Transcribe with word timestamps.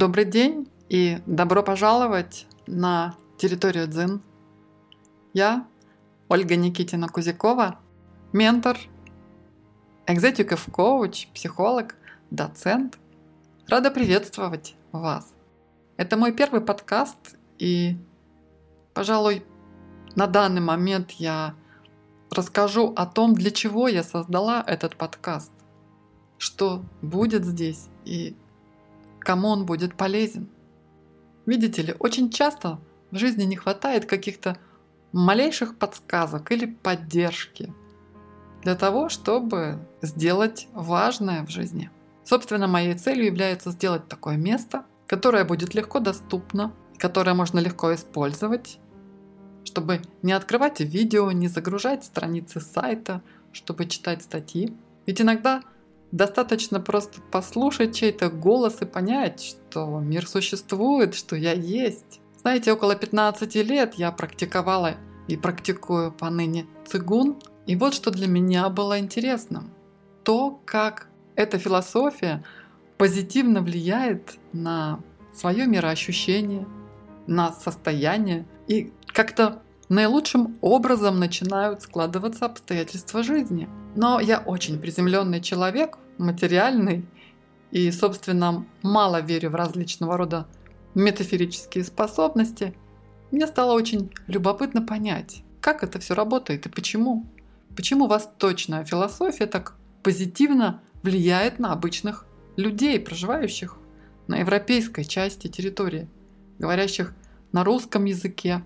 Добрый 0.00 0.24
день 0.24 0.66
и 0.88 1.18
добро 1.26 1.62
пожаловать 1.62 2.46
на 2.66 3.16
территорию 3.36 3.86
Дзин. 3.86 4.22
Я 5.34 5.66
Ольга 6.30 6.56
Никитина 6.56 7.06
Кузякова, 7.06 7.78
ментор, 8.32 8.78
экзекутив 10.06 10.68
коуч, 10.72 11.28
психолог, 11.34 11.96
доцент. 12.30 12.98
Рада 13.68 13.90
приветствовать 13.90 14.74
вас. 14.90 15.34
Это 15.98 16.16
мой 16.16 16.32
первый 16.32 16.62
подкаст, 16.62 17.36
и, 17.58 17.98
пожалуй, 18.94 19.44
на 20.16 20.26
данный 20.26 20.62
момент 20.62 21.10
я 21.10 21.54
расскажу 22.30 22.94
о 22.96 23.04
том, 23.04 23.34
для 23.34 23.50
чего 23.50 23.86
я 23.86 24.02
создала 24.02 24.64
этот 24.66 24.96
подкаст, 24.96 25.52
что 26.38 26.82
будет 27.02 27.44
здесь 27.44 27.88
и 28.06 28.34
кому 29.20 29.48
он 29.48 29.66
будет 29.66 29.96
полезен. 29.96 30.48
Видите 31.46 31.82
ли, 31.82 31.94
очень 31.98 32.30
часто 32.30 32.78
в 33.10 33.16
жизни 33.16 33.44
не 33.44 33.56
хватает 33.56 34.06
каких-то 34.06 34.56
малейших 35.12 35.76
подсказок 35.76 36.52
или 36.52 36.66
поддержки 36.66 37.72
для 38.62 38.74
того, 38.74 39.08
чтобы 39.08 39.78
сделать 40.02 40.68
важное 40.72 41.44
в 41.44 41.50
жизни. 41.50 41.90
Собственно, 42.24 42.66
моей 42.66 42.94
целью 42.94 43.26
является 43.26 43.70
сделать 43.70 44.06
такое 44.08 44.36
место, 44.36 44.84
которое 45.06 45.44
будет 45.44 45.74
легко 45.74 45.98
доступно, 45.98 46.72
которое 46.98 47.34
можно 47.34 47.58
легко 47.58 47.94
использовать, 47.94 48.78
чтобы 49.64 50.02
не 50.22 50.32
открывать 50.32 50.80
видео, 50.80 51.30
не 51.32 51.48
загружать 51.48 52.04
страницы 52.04 52.60
сайта, 52.60 53.22
чтобы 53.52 53.86
читать 53.86 54.22
статьи. 54.22 54.76
Ведь 55.06 55.20
иногда 55.20 55.62
Достаточно 56.12 56.80
просто 56.80 57.20
послушать 57.30 57.94
чей-то 57.94 58.30
голос 58.30 58.82
и 58.82 58.84
понять, 58.84 59.42
что 59.42 60.00
мир 60.00 60.26
существует, 60.26 61.14
что 61.14 61.36
я 61.36 61.52
есть. 61.52 62.20
Знаете, 62.40 62.72
около 62.72 62.96
15 62.96 63.54
лет 63.56 63.94
я 63.94 64.10
практиковала 64.10 64.96
и 65.28 65.36
практикую 65.36 66.10
поныне 66.10 66.66
цигун. 66.86 67.36
И 67.66 67.76
вот 67.76 67.94
что 67.94 68.10
для 68.10 68.26
меня 68.26 68.68
было 68.70 68.98
интересным. 68.98 69.70
То, 70.24 70.60
как 70.64 71.08
эта 71.36 71.58
философия 71.58 72.42
позитивно 72.98 73.62
влияет 73.62 74.38
на 74.52 75.00
свое 75.32 75.66
мироощущение, 75.66 76.66
на 77.26 77.52
состояние 77.52 78.46
и 78.66 78.92
как-то 79.06 79.62
наилучшим 79.90 80.56
образом 80.62 81.18
начинают 81.18 81.82
складываться 81.82 82.46
обстоятельства 82.46 83.22
жизни. 83.22 83.68
Но 83.96 84.20
я 84.20 84.38
очень 84.38 84.78
приземленный 84.78 85.42
человек, 85.42 85.98
материальный, 86.16 87.06
и, 87.72 87.90
собственно, 87.90 88.64
мало 88.82 89.20
верю 89.20 89.50
в 89.50 89.56
различного 89.56 90.16
рода 90.16 90.46
метафорические 90.94 91.84
способности, 91.84 92.74
мне 93.30 93.46
стало 93.46 93.72
очень 93.72 94.10
любопытно 94.26 94.82
понять, 94.82 95.42
как 95.60 95.82
это 95.82 95.98
все 95.98 96.14
работает 96.14 96.66
и 96.66 96.70
почему. 96.70 97.26
Почему 97.76 98.06
восточная 98.06 98.84
философия 98.84 99.46
так 99.46 99.76
позитивно 100.02 100.80
влияет 101.02 101.58
на 101.58 101.72
обычных 101.72 102.26
людей, 102.56 102.98
проживающих 102.98 103.76
на 104.26 104.38
европейской 104.38 105.04
части 105.04 105.48
территории, 105.48 106.08
говорящих 106.58 107.14
на 107.52 107.64
русском 107.64 108.04
языке, 108.04 108.62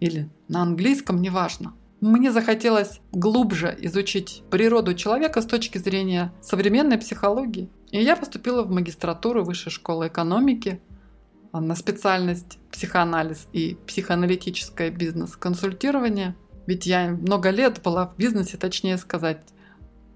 или 0.00 0.28
на 0.48 0.62
английском, 0.62 1.22
неважно. 1.22 1.74
Мне 2.00 2.32
захотелось 2.32 3.00
глубже 3.12 3.76
изучить 3.82 4.42
природу 4.50 4.94
человека 4.94 5.42
с 5.42 5.46
точки 5.46 5.76
зрения 5.76 6.32
современной 6.40 6.96
психологии. 6.96 7.68
И 7.90 8.02
я 8.02 8.16
поступила 8.16 8.62
в 8.62 8.70
магистратуру 8.70 9.44
Высшей 9.44 9.70
школы 9.70 10.08
экономики 10.08 10.80
на 11.52 11.74
специальность 11.74 12.58
психоанализ 12.72 13.48
и 13.52 13.76
психоаналитическое 13.86 14.90
бизнес-консультирование. 14.90 16.36
Ведь 16.66 16.86
я 16.86 17.08
много 17.08 17.50
лет 17.50 17.82
была 17.82 18.06
в 18.06 18.16
бизнесе, 18.16 18.56
точнее 18.56 18.96
сказать, 18.96 19.42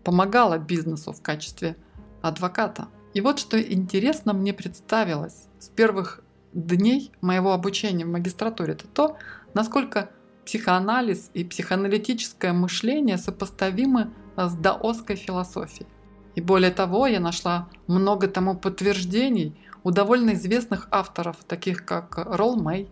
помогала 0.04 0.58
бизнесу 0.58 1.12
в 1.12 1.20
качестве 1.20 1.76
адвоката. 2.22 2.88
И 3.12 3.20
вот 3.20 3.38
что 3.38 3.60
интересно 3.60 4.32
мне 4.32 4.54
представилось 4.54 5.48
с 5.58 5.68
первых 5.68 6.22
дней 6.54 7.12
моего 7.20 7.52
обучения 7.52 8.04
в 8.04 8.10
магистратуре, 8.10 8.72
это 8.72 8.86
то, 8.86 9.16
насколько 9.54 10.10
психоанализ 10.44 11.30
и 11.34 11.44
психоаналитическое 11.44 12.52
мышление 12.52 13.16
сопоставимы 13.16 14.12
с 14.36 14.54
даосской 14.54 15.16
философией. 15.16 15.88
И 16.34 16.40
более 16.40 16.70
того, 16.70 17.06
я 17.06 17.20
нашла 17.20 17.68
много 17.86 18.28
тому 18.28 18.56
подтверждений 18.56 19.56
у 19.84 19.90
довольно 19.90 20.34
известных 20.34 20.88
авторов, 20.90 21.36
таких 21.46 21.84
как 21.84 22.18
Ролл 22.18 22.56
Мэй, 22.56 22.90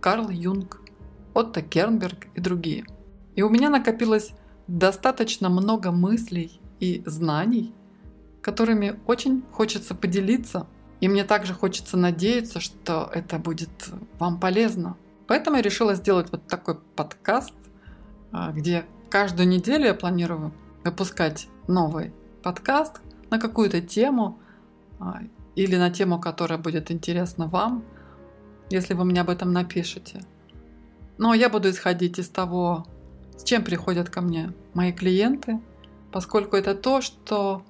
Карл 0.00 0.30
Юнг, 0.30 0.80
Отто 1.34 1.62
Кернберг 1.62 2.28
и 2.34 2.40
другие. 2.40 2.84
И 3.34 3.42
у 3.42 3.48
меня 3.48 3.68
накопилось 3.68 4.32
достаточно 4.68 5.48
много 5.48 5.90
мыслей 5.90 6.60
и 6.80 7.02
знаний, 7.06 7.74
которыми 8.40 9.00
очень 9.06 9.42
хочется 9.50 9.94
поделиться. 9.94 10.66
И 11.00 11.08
мне 11.08 11.24
также 11.24 11.52
хочется 11.52 11.96
надеяться, 11.96 12.60
что 12.60 13.10
это 13.12 13.38
будет 13.38 13.90
вам 14.18 14.40
полезно. 14.40 14.96
Поэтому 15.26 15.56
я 15.56 15.62
решила 15.62 15.94
сделать 15.94 16.30
вот 16.30 16.46
такой 16.46 16.78
подкаст, 16.94 17.54
а, 18.32 18.52
где 18.52 18.84
каждую 19.10 19.48
неделю 19.48 19.86
я 19.86 19.94
планирую 19.94 20.52
выпускать 20.84 21.48
новый 21.66 22.12
подкаст 22.42 23.00
на 23.30 23.40
какую-то 23.40 23.80
тему 23.80 24.38
а, 25.00 25.20
или 25.56 25.76
на 25.76 25.90
тему, 25.90 26.20
которая 26.20 26.58
будет 26.58 26.90
интересна 26.90 27.48
вам, 27.48 27.84
если 28.70 28.94
вы 28.94 29.04
мне 29.04 29.20
об 29.20 29.30
этом 29.30 29.52
напишете. 29.52 30.22
Но 31.18 31.34
я 31.34 31.48
буду 31.48 31.70
исходить 31.70 32.18
из 32.18 32.28
того, 32.28 32.86
с 33.36 33.42
чем 33.42 33.64
приходят 33.64 34.10
ко 34.10 34.20
мне 34.20 34.52
мои 34.74 34.92
клиенты, 34.92 35.60
поскольку 36.12 36.56
это 36.56 36.74
то, 36.74 37.00
что 37.00 37.62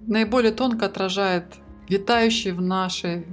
наиболее 0.00 0.52
тонко 0.52 0.86
отражает 0.86 1.56
витающий 1.88 2.52
в 2.52 2.60
нашей 2.60 3.26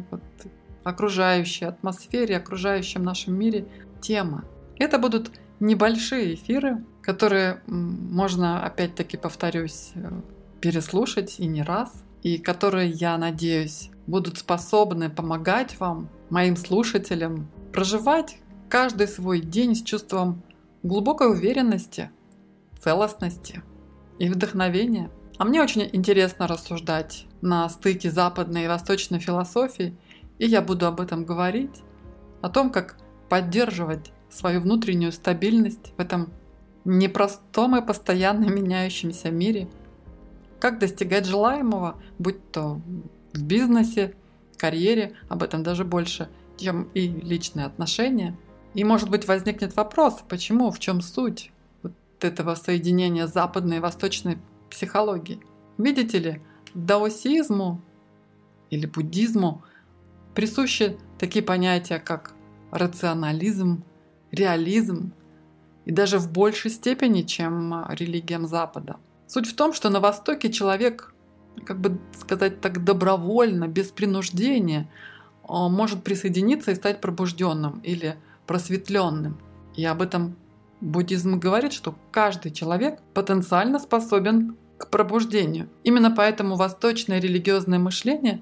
окружающей 0.83 1.65
атмосфере, 1.65 2.37
окружающем 2.37 3.03
нашем 3.03 3.37
мире 3.37 3.67
темы. 4.01 4.43
Это 4.77 4.97
будут 4.97 5.31
небольшие 5.59 6.35
эфиры, 6.35 6.83
которые 7.01 7.61
можно, 7.67 8.63
опять-таки 8.63 9.17
повторюсь, 9.17 9.91
э, 9.95 10.09
переслушать 10.61 11.39
и 11.39 11.47
не 11.47 11.63
раз, 11.63 12.03
и 12.23 12.37
которые, 12.37 12.89
я 12.89 13.17
надеюсь, 13.17 13.89
будут 14.07 14.37
способны 14.37 15.09
помогать 15.09 15.79
вам, 15.79 16.09
моим 16.29 16.55
слушателям, 16.55 17.49
проживать 17.73 18.37
каждый 18.69 19.07
свой 19.07 19.41
день 19.41 19.75
с 19.75 19.81
чувством 19.81 20.43
глубокой 20.83 21.31
уверенности, 21.31 22.11
целостности 22.79 23.63
и 24.17 24.29
вдохновения. 24.29 25.09
А 25.37 25.45
мне 25.45 25.61
очень 25.61 25.89
интересно 25.91 26.47
рассуждать 26.47 27.25
на 27.41 27.67
стыке 27.69 28.11
западной 28.11 28.65
и 28.65 28.67
восточной 28.67 29.19
философии– 29.19 29.97
и 30.39 30.47
я 30.47 30.61
буду 30.61 30.87
об 30.87 30.99
этом 30.99 31.25
говорить, 31.25 31.83
о 32.41 32.49
том, 32.49 32.71
как 32.71 32.97
поддерживать 33.29 34.11
свою 34.29 34.61
внутреннюю 34.61 35.11
стабильность 35.11 35.93
в 35.97 35.99
этом 36.01 36.31
непростом 36.85 37.75
и 37.75 37.85
постоянно 37.85 38.45
меняющемся 38.45 39.29
мире, 39.29 39.69
как 40.59 40.79
достигать 40.79 41.25
желаемого, 41.25 42.01
будь 42.17 42.51
то 42.51 42.81
в 43.33 43.43
бизнесе, 43.43 44.15
карьере, 44.57 45.13
об 45.27 45.43
этом 45.43 45.63
даже 45.63 45.85
больше, 45.85 46.29
чем 46.57 46.83
и 46.93 47.07
личные 47.07 47.65
отношения. 47.65 48.37
И 48.73 48.83
может 48.83 49.09
быть 49.09 49.27
возникнет 49.27 49.75
вопрос, 49.75 50.21
почему, 50.27 50.71
в 50.71 50.79
чем 50.79 51.01
суть 51.01 51.51
вот 51.81 51.93
этого 52.21 52.55
соединения 52.55 53.27
западной 53.27 53.77
и 53.77 53.81
восточной 53.81 54.37
психологии. 54.69 55.39
Видите 55.77 56.19
ли, 56.19 56.41
даосизму 56.73 57.81
или 58.69 58.85
буддизму 58.85 59.63
присущи 60.35 60.97
такие 61.17 61.43
понятия, 61.43 61.99
как 61.99 62.33
рационализм, 62.71 63.83
реализм 64.31 65.13
и 65.85 65.91
даже 65.91 66.19
в 66.19 66.31
большей 66.31 66.71
степени, 66.71 67.23
чем 67.23 67.85
религиям 67.89 68.47
Запада. 68.47 68.97
Суть 69.27 69.47
в 69.47 69.55
том, 69.55 69.73
что 69.73 69.89
на 69.89 69.99
Востоке 69.99 70.51
человек, 70.51 71.13
как 71.65 71.79
бы 71.79 71.99
сказать 72.17 72.61
так, 72.61 72.83
добровольно, 72.83 73.67
без 73.67 73.87
принуждения, 73.87 74.89
может 75.47 76.03
присоединиться 76.03 76.71
и 76.71 76.75
стать 76.75 77.01
пробужденным 77.01 77.79
или 77.79 78.15
просветленным. 78.45 79.39
И 79.75 79.83
об 79.85 80.01
этом 80.01 80.35
буддизм 80.81 81.39
говорит, 81.39 81.73
что 81.73 81.95
каждый 82.11 82.51
человек 82.51 83.01
потенциально 83.13 83.79
способен 83.79 84.55
к 84.77 84.89
пробуждению. 84.89 85.69
Именно 85.83 86.11
поэтому 86.11 86.55
восточное 86.55 87.19
религиозное 87.19 87.79
мышление 87.79 88.41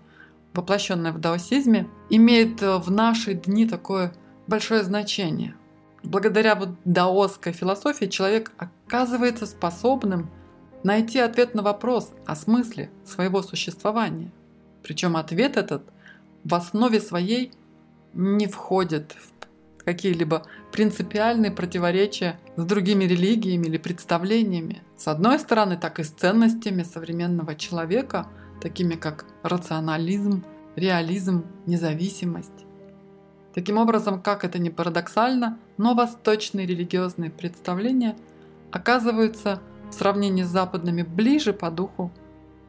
воплощенное 0.53 1.11
в 1.11 1.19
даосизме, 1.19 1.87
имеет 2.09 2.61
э, 2.61 2.77
в 2.77 2.89
наши 2.91 3.33
дни 3.33 3.67
такое 3.67 4.13
большое 4.47 4.83
значение. 4.83 5.55
Благодаря 6.03 6.55
вот 6.55 6.69
даосской 6.85 7.51
философии 7.51 8.05
человек 8.05 8.51
оказывается 8.57 9.45
способным 9.45 10.29
найти 10.83 11.19
ответ 11.19 11.53
на 11.53 11.61
вопрос 11.61 12.13
о 12.25 12.35
смысле 12.35 12.89
своего 13.03 13.41
существования. 13.41 14.31
Причем 14.83 15.17
ответ 15.17 15.57
этот 15.57 15.83
в 16.43 16.53
основе 16.55 17.01
своей 17.01 17.51
не 18.13 18.47
входит 18.47 19.15
в 19.19 19.83
какие-либо 19.83 20.43
принципиальные 20.71 21.51
противоречия 21.51 22.39
с 22.55 22.65
другими 22.65 23.05
религиями 23.05 23.67
или 23.67 23.77
представлениями. 23.77 24.81
С 24.97 25.07
одной 25.07 25.39
стороны, 25.39 25.77
так 25.77 25.99
и 25.99 26.03
с 26.03 26.09
ценностями 26.09 26.83
современного 26.83 27.55
человека, 27.55 28.27
такими 28.61 28.95
как 28.95 29.25
рационализм, 29.43 30.43
реализм, 30.75 31.45
независимость. 31.65 32.65
Таким 33.53 33.77
образом, 33.77 34.21
как 34.21 34.43
это 34.43 34.59
ни 34.59 34.69
парадоксально, 34.69 35.57
но 35.77 35.95
восточные 35.95 36.67
религиозные 36.67 37.31
представления 37.31 38.15
оказываются 38.71 39.61
в 39.89 39.93
сравнении 39.93 40.43
с 40.43 40.47
западными 40.47 41.01
ближе 41.01 41.53
по 41.53 41.71
духу 41.71 42.11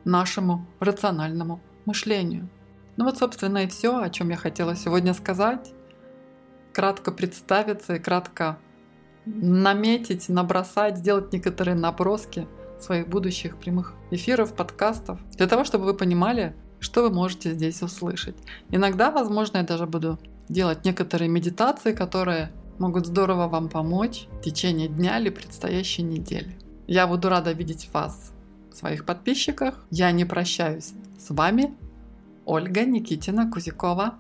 нашему 0.05 0.67
рациональному 0.81 1.61
мышлению. 1.85 2.49
Ну 2.96 3.05
вот, 3.05 3.19
собственно, 3.19 3.64
и 3.64 3.69
все, 3.69 4.00
о 4.00 4.11
чем 4.11 4.31
я 4.31 4.37
хотела 4.37 4.75
сегодня 4.75 5.14
сказать. 5.14 5.73
Кратко 6.73 7.12
представиться 7.12 7.96
и 7.96 7.99
кратко 7.99 8.58
наметить, 9.26 10.29
набросать, 10.29 10.99
сделать 10.99 11.32
некоторые 11.32 11.75
наброски 11.75 12.46
своих 12.81 13.09
будущих 13.09 13.57
прямых 13.57 13.95
эфиров, 14.11 14.55
подкастов, 14.55 15.21
для 15.37 15.47
того, 15.47 15.65
чтобы 15.65 15.85
вы 15.85 15.95
понимали, 15.95 16.55
что 16.81 17.03
вы 17.03 17.11
можете 17.11 17.53
здесь 17.53 17.83
услышать. 17.83 18.37
Иногда, 18.71 19.11
возможно, 19.11 19.59
я 19.59 19.65
даже 19.65 19.87
буду 19.87 20.19
делать 20.49 20.85
некоторые 20.85 21.29
медитации, 21.29 21.93
которые 21.93 22.51
могут 22.79 23.07
здорово 23.07 23.49
вам 23.49 23.69
помочь 23.69 24.29
в 24.33 24.43
течение 24.43 24.89
дня 24.89 25.19
или 25.19 25.31
предстоящей 25.31 26.03
недели. 26.03 26.57
Я 26.87 27.07
буду 27.07 27.29
рада 27.29 27.53
видеть 27.53 27.91
вас, 27.93 28.33
своих 28.79 29.05
подписчиках. 29.05 29.85
Я 29.91 30.11
не 30.13 30.25
прощаюсь 30.25 30.93
с 31.19 31.31
вами. 31.31 31.75
Ольга 32.45 32.85
Никитина 32.85 33.51
Кузякова. 33.51 34.15